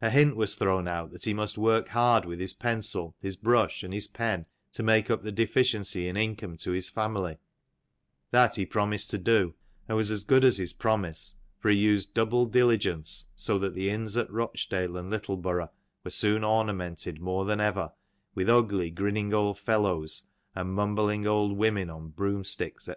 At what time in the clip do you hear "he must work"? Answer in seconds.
1.26-1.88